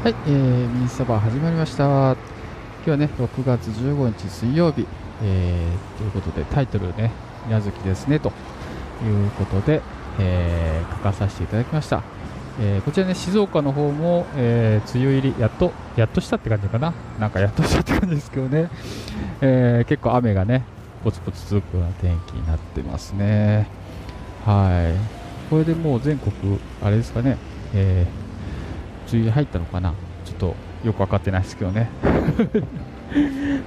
[0.00, 2.12] はい、えー、ミニサバ始まりました。
[2.14, 2.16] 今
[2.84, 4.86] 日はね、6月15日水曜日、
[5.24, 7.10] えー、ということでタイトルね、
[7.48, 8.28] 宮月ですね、と
[9.04, 9.82] いうことで、
[10.20, 12.04] えー、書かさせていただきました。
[12.60, 16.94] えー、こちらね、静岡の方も、えー、梅雨入り、やっと、やっとしたって感じかな。
[17.18, 18.70] なんかやっとしたって感じですけどね、
[19.40, 20.62] えー、結構雨がね、
[21.02, 23.66] ポツポツ続くような天気になってますね。
[24.46, 25.50] はい。
[25.50, 26.32] これでもう全国、
[26.84, 27.36] あれですかね、
[27.74, 28.27] えー
[29.12, 29.94] 梅雨入ったのかな？
[30.24, 30.54] ちょっと
[30.84, 31.88] よく分かってないですけどね。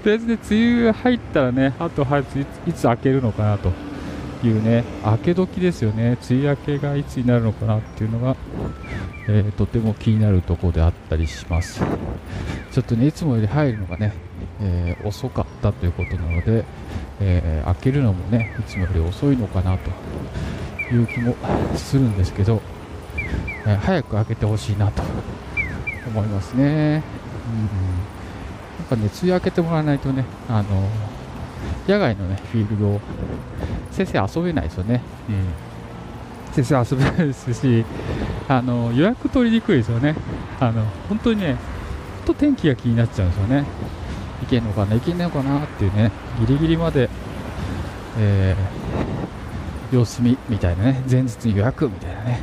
[0.04, 3.72] とりあえずね梅雨入ったらねあとはいついつ明けるのかなと
[4.46, 6.18] いうね明け時ですよね。
[6.30, 8.36] 梅雨明けがいつになるのかなっていうのが、
[9.28, 11.82] えー、とても気になるところであったりします。
[12.72, 14.14] ちょっとねいつもより入るのがね、
[14.62, 16.64] えー、遅かったということなので、
[17.20, 19.90] えー、開けるのもねいつもより遅いのかなと
[20.94, 21.36] いう気も
[21.76, 22.62] するんですけど。
[23.66, 25.04] え早く開けてほしいなと
[26.08, 26.64] 思いますね。
[26.64, 27.02] うん、や
[28.86, 30.90] っぱね、梅雨明けてもらわないとね、あの
[31.88, 33.02] 野外のね、フィールドを
[33.92, 35.02] 先生遊べないですよね。
[35.30, 35.32] う
[36.52, 37.86] ん、先生遊べないですし、
[38.48, 40.16] あの予約取りにくいですよね。
[40.60, 41.58] あの本当にね、
[42.26, 43.66] と天気が気になっちゃうんですよね。
[44.44, 47.10] いけんのかな、いけんのかなっていうね、ギリギリまで、
[48.18, 52.42] えー、様子見みたいなね、前日に予約みたいなね、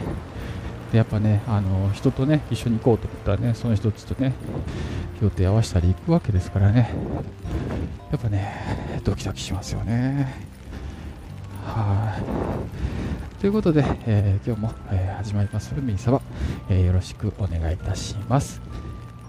[0.92, 4.32] でやっぱねあの人とね一緒に行こうと思ったらねその人たちとね
[5.22, 6.90] 予定合わせたり行くわけですからね。
[8.10, 10.34] やっぱねドキドキしますよね。
[11.66, 13.40] はい。
[13.40, 15.74] ということで、えー、今日も、えー、始まります。
[15.74, 16.20] ミニサバ、
[16.70, 18.60] えー、よろしくお願いいたします。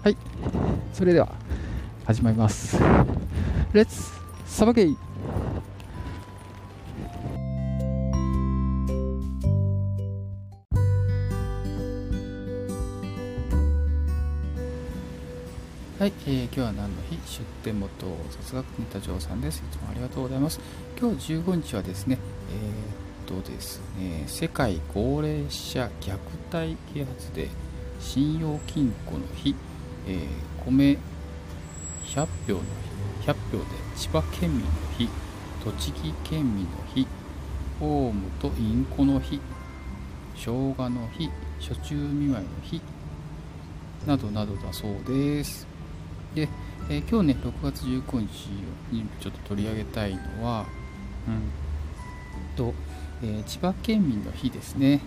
[0.02, 0.16] はい。
[0.92, 1.28] それでは
[2.04, 2.78] 始まります。
[3.72, 4.02] レッツ
[4.46, 5.09] サバゲイ
[16.00, 17.18] はい、えー、今日は何の日？
[17.30, 17.90] 出店元
[18.30, 19.58] 雑学ネタ嬢さんです。
[19.58, 20.58] いつもありがとうございます。
[20.98, 22.16] 今日15日はですね、
[23.28, 26.16] えー、っとですね、世界高齢者虐
[26.50, 27.48] 待啓発で
[28.00, 29.54] 信用金庫の日、
[30.08, 30.96] えー、米
[32.06, 32.60] 100票の
[33.20, 34.66] 日、100票で千葉県民の
[34.96, 35.06] 日、
[35.62, 37.06] 栃木県民の日、
[37.78, 39.38] ホームとインコの日、
[40.34, 40.44] 生
[40.74, 41.28] 姜の日、
[41.60, 42.80] 初中見舞いの日、
[44.06, 45.68] などなどだそうです。
[46.34, 46.48] で、
[46.88, 48.48] えー、今日ね、6月19日
[48.92, 50.66] にちょっと取り上げたいのは、
[51.28, 51.70] うん
[52.56, 52.74] と、
[53.22, 55.00] えー、千葉県民の日ですね。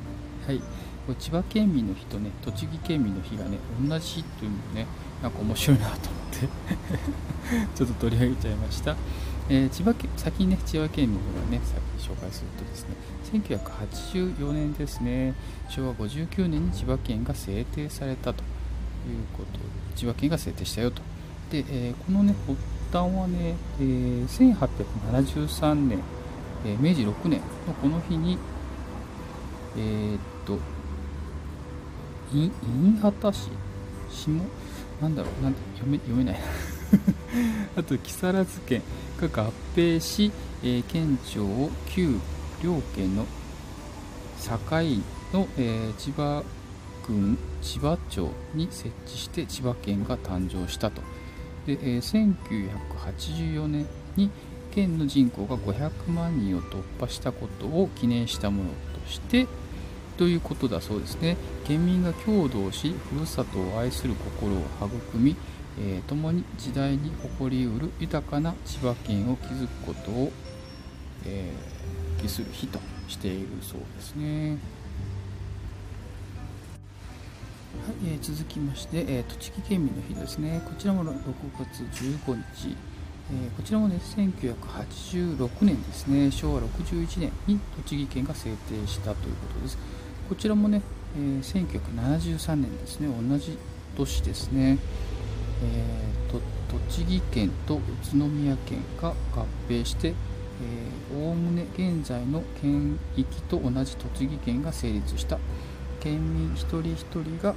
[0.45, 0.59] はい。
[0.59, 0.65] こ
[1.09, 3.57] れ千葉県民の日とね、栃木県民の日がね、
[3.87, 4.87] 同じ日というのもね、
[5.21, 6.47] なんか面白いなと思って
[7.75, 8.95] ちょっと取り上げちゃいました。
[9.49, 12.95] えー、千葉県、先にね、千葉県民のがね、さっき紹介するとですね、
[13.33, 15.33] 1984年ですね、
[15.69, 18.43] 昭和59年に千葉県が制定されたと
[19.09, 19.65] いうことで、
[19.95, 21.01] 千葉県が制定したよと。
[21.51, 22.57] で、えー、このね発
[22.91, 25.99] 端はね、えー、1873年、
[26.65, 28.37] えー、明治6年のこの日に
[29.75, 30.59] えー、っと
[32.31, 33.49] 新潟市
[34.11, 34.31] 下
[35.01, 36.39] なんだろうなん読め読めない。
[37.75, 38.83] あと木更津県
[39.19, 40.31] が合併し、
[40.63, 42.19] えー、県庁を旧
[42.63, 43.25] 両県の
[44.43, 44.59] 境
[45.33, 46.43] の、えー、千葉
[47.07, 51.01] 郡千葉町に設置して千葉県が誕生したと
[51.65, 52.35] で、えー、
[52.97, 54.29] 1984年に
[54.73, 59.47] 県の人口が500万人を突破したことを記念したものとして
[60.17, 65.35] ということだそうですね県民が共同しふるさとを愛する心を育み、
[65.79, 70.31] えー、共に時代に誇りうる豊かな千葉県を築くことを、
[71.25, 74.57] えー、期する日としているそうですね。
[77.83, 80.61] はい、えー、続きまして、えー、栃木県民の日ですね。
[80.65, 81.13] こちらも6
[81.59, 82.77] 月15日。
[83.29, 89.77] えー、こちらもね、1986年ですね、昭和61年に栃木県が制定したということです。
[90.29, 90.81] こちらもね、
[91.17, 93.57] え、1973年ですね、同じ
[93.97, 94.77] 年ですね、
[95.61, 96.39] えーと、
[96.87, 97.81] 栃木県と宇
[98.13, 100.13] 都宮県が合併して
[101.13, 105.37] おおむね現在の県域と同じ栃木県が成立した
[105.99, 107.55] 県民一人一人が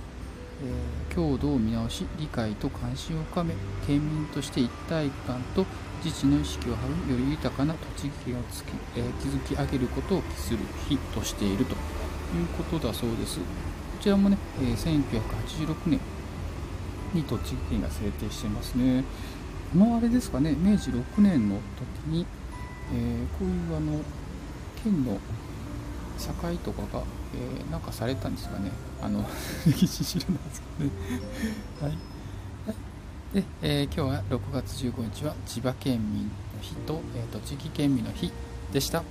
[0.62, 3.54] え、強度を見直し理解と関心を深め
[3.86, 5.66] 県民として一体感と
[6.04, 10.58] 自治の意識を育みより豊かな栃木県をつき、えー、築き上げることを期する
[10.88, 13.38] 日としているということだそうです。
[13.38, 13.44] こ
[14.00, 16.00] ちらもね、えー、1986年
[17.12, 19.04] に栃木県が制定してますね。
[19.72, 21.56] このあれですかね明治6年の
[22.06, 22.26] 時に、
[22.94, 24.00] え、こういうあの
[24.82, 25.18] 県の
[26.18, 27.02] 堺とかが、
[27.34, 28.70] え、なんかされたんですかね。
[29.02, 29.24] あの
[29.66, 30.96] 歴史知らないですけどね。
[31.80, 32.16] はい。
[33.34, 38.32] で、えー、今日は6月15日は千葉県民の日と、えー、栃木県民の日
[38.72, 39.02] でした。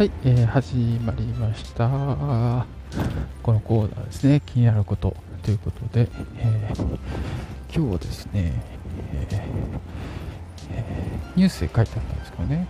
[0.00, 1.86] はい、えー、始まりました。
[3.42, 6.08] このコーナーですね、気になることということで、
[6.38, 6.84] えー、
[7.74, 8.52] 今日はですね、
[9.12, 9.69] えー、
[11.40, 12.66] ニュースで書いてあったんですけどね、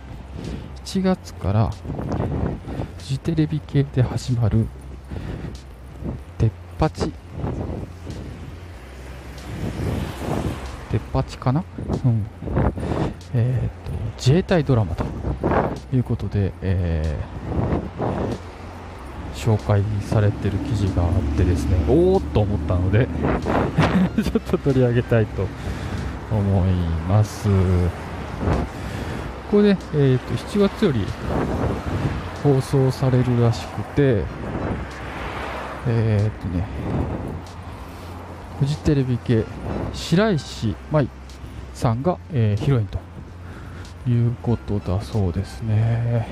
[0.85, 4.65] 7月からフジテレビ系で始まる、
[6.37, 7.11] てっぱち、
[10.89, 11.65] てっぱちかな？
[12.05, 12.25] うん。
[13.33, 15.03] えっ、と、自衛隊ドラマと
[15.93, 23.09] いうことで、えー、紹介されてる記事があってですね、おおっと思ったので
[24.23, 25.45] ちょっと取り上げたいと
[26.31, 26.69] 思い
[27.09, 27.49] ます。
[29.49, 31.05] これで、えーと、7月より
[32.43, 34.23] 放送されるらしくて、
[35.87, 36.65] えっ、とね、
[38.59, 39.43] フジテレビ系
[39.93, 41.09] 白石舞
[41.73, 42.99] さんが、えー、ヒロインと
[44.07, 46.27] いうことだそうですね。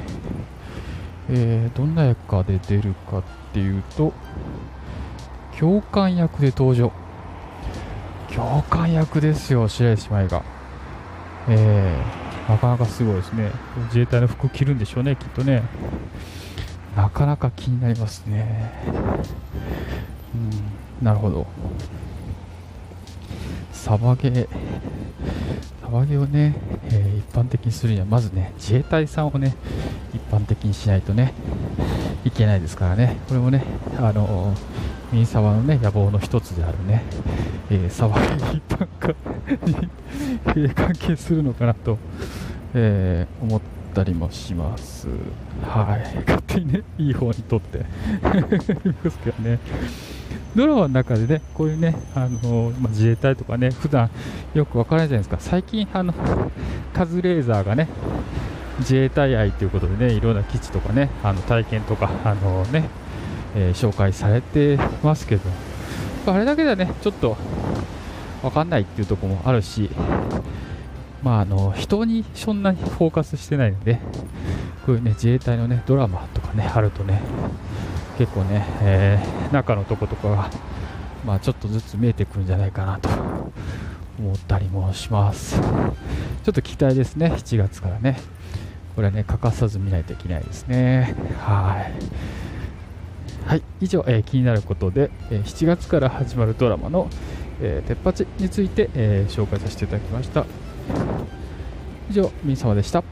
[1.31, 3.23] えー、どんな役かで出るかっ
[3.53, 4.13] ていうと、
[5.55, 6.91] 教官役で登場。
[8.29, 10.58] 教官役ですよ、白石麻衣が。
[11.50, 13.51] えー、なかなかすごいですね。
[13.88, 15.63] 自衛隊の服着るんでしょうね、きっとね。
[16.96, 18.72] なかなか気になりますね。
[21.01, 21.48] うん、なるほど。
[23.72, 24.48] サバゲー、
[25.81, 26.56] サバゲーをね、
[26.92, 29.56] えー、一般的にするには、まずね、自衛隊さんをね、
[30.13, 31.34] 一般的にしないとね、
[32.25, 33.63] いけないですからね、これもね、
[33.98, 34.54] あの、
[35.12, 37.04] ミニサバのね、野望の一つであるね、
[37.72, 39.16] えー、サバゲー一般化
[40.56, 41.98] に関係するのかなと、
[42.74, 43.62] えー、思っ
[43.94, 45.07] たりもします。
[45.63, 46.16] はい。
[46.25, 47.81] 勝手にね、いい方にとってい
[49.04, 49.60] ますけどね。
[50.56, 54.10] ドラマの中でね、こういうね、あのまあ、自衛隊とかね、普段
[54.54, 55.38] よくわからないじゃないですか。
[55.40, 56.13] 最近、あの、
[56.94, 57.88] カズレーザーがね、
[58.80, 62.86] 自衛隊愛ということでね、いろんな基地とかね、あの体験とか、あのね、
[63.56, 65.42] えー、紹介されてますけど、
[66.25, 67.38] あれだけではね、ちょっと
[68.44, 69.89] わかんないっていうところもあるし、
[71.24, 74.00] まあ、あの人にそんなにフォーカスしてないので、
[74.86, 77.21] こういうね自衛隊のねドラマとかねあるとね、
[78.18, 80.50] 結構ね、えー、中のとことかが、
[81.25, 83.09] まあ、ちょっとずつ見えてくるんじゃないかなと
[84.19, 85.59] 思ったりもします。
[85.59, 85.62] ちょ
[86.51, 88.19] っと期待ですね、7月からね。
[88.95, 91.15] これはね、欠かさず見ないといけないですね。
[91.39, 91.94] はい。
[93.47, 97.09] はい、以上、えー、気になることで、えー、7月から始まるドラマの、
[97.61, 100.45] えー、鉄八について、えー、紹介させていただきました。
[102.09, 103.03] 以上、みんさまでした。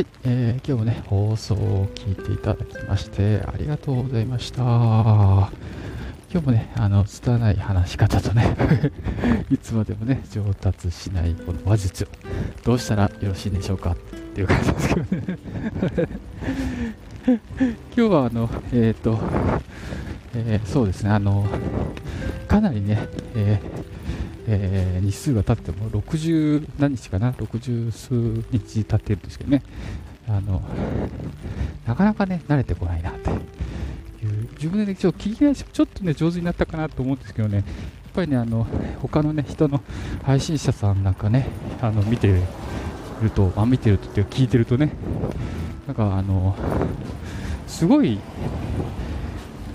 [0.00, 4.62] はい、えー、今日もね、放送を聞いていただきまして、ありがとうございました。
[4.62, 5.50] 今
[6.30, 8.56] 日もね、あの、拙い話し方とね
[9.52, 12.06] いつまでもね、上達しないこの話術を、
[12.64, 13.90] どうしたらよろしいでしょうか？
[13.90, 13.96] っ
[14.32, 15.38] ていう感じですけどね
[17.94, 19.20] 今日はあの、えっ、ー、と、
[20.34, 21.46] えー、そうですね、あの、
[22.48, 23.99] かなりね、えー
[24.46, 28.14] えー、日数が経っても60何日かな、60数
[28.50, 29.62] 日経ってるんですけどね、
[30.28, 30.62] あの
[31.86, 33.30] なかなかね、慣れてこないなって。
[33.30, 37.64] いう、自分で、ね、ちょっと聞き返しちょっとね、上手になったかなと思うんですけどね、やっ
[38.14, 38.66] ぱりね、あの
[39.00, 39.80] 他のね、人の
[40.22, 41.46] 配信者さんなんかね、
[41.80, 42.28] あの見て
[43.22, 44.92] ると、あ見てるとって聞いてるとね、
[45.86, 46.56] なんかあの、
[47.66, 48.18] すごい、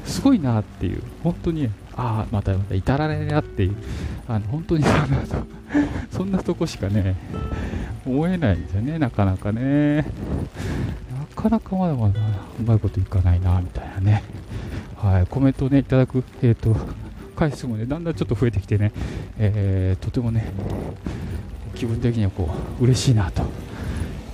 [0.06, 3.76] すごいなっていう、本当に、ああ、またまた至らねえなっていう、
[4.28, 5.36] あの本当にそんなと
[6.12, 7.16] そんなとこしかね、
[8.06, 9.98] 思えないんですよね、なかなかね。
[9.98, 10.04] な
[11.36, 12.20] かなかまだまだ
[12.60, 14.24] うまいこといかないな、みたいなね。
[14.98, 16.76] はい、コメントをね、いただく、えっ、ー、と、
[17.36, 18.92] 回数もね、だんだんちょっと増えてきてね、
[19.38, 20.52] えー、とてもね、
[21.76, 22.50] 気分的にはこ
[22.80, 23.44] う、嬉しいなと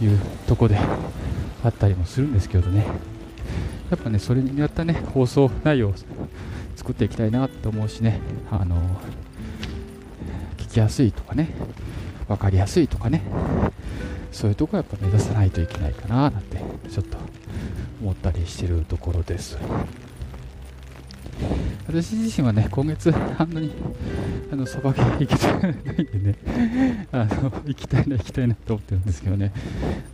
[0.02, 0.78] いうとこで
[1.64, 2.86] あったりもするんですけどね。
[3.90, 5.94] やっぱね、それによったね、放送内容
[6.82, 8.20] 作っていきたいなと思うしね、
[8.50, 8.76] あの
[10.58, 11.54] 聞きやすいとかね、
[12.28, 13.22] 分かりやすいとかね、
[14.32, 16.58] そういうとこやっぱ目指さないといけないかななんて、
[16.90, 17.20] ちょっと
[18.02, 19.60] 思ったりしてるところです。
[21.86, 23.72] 私自身はね、今月、あんなに、
[24.52, 26.36] あの、さばけ行けてないんでね、
[27.14, 29.52] あの、行きたいな、行きたいなと思ってるんですけどね、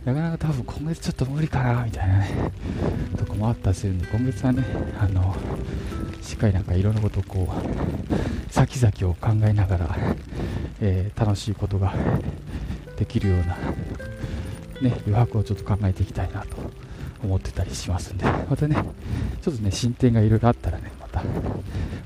[0.04, 2.30] なかなか多分今月ちょっと無理かな、みたいなね、
[3.16, 4.64] とこもあったりするんで、今月はね、
[5.00, 5.34] あの、
[6.28, 9.96] しっかりなんかいろんなことをこう、先々を考えながら、
[10.78, 11.94] えー、楽しいことが
[12.98, 13.56] できるような、
[14.82, 16.58] ね、余白をちょっと考えていきたいなと
[17.24, 18.76] 思ってたりしますんで、またね、
[19.40, 21.22] ちょっとね、進展がいろいろあったらね、また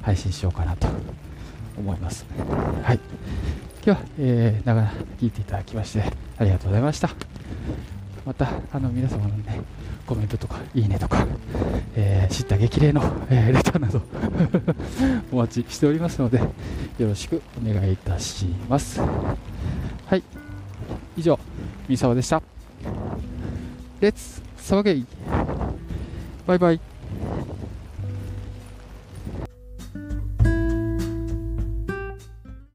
[0.02, 0.86] 配信しようかなと
[1.76, 2.24] 思います。
[2.84, 3.00] はい。
[3.84, 6.04] 今日は、えー、長々聞いていただきまして、
[6.38, 7.10] ありがとうございました。
[8.24, 9.60] また、あの、皆様のね、
[10.06, 11.26] コメントとか、いいねとか、
[11.96, 14.02] えー、知った激励の、えー、レターなど
[15.32, 16.46] お待ちしておりますので、よ
[17.00, 19.00] ろしくお願いいたします。
[19.00, 20.22] はい。
[21.16, 21.38] 以上、
[21.88, 22.42] 三沢でした。
[24.00, 25.06] レッツ、サバゲイ
[26.46, 26.91] バイバイ。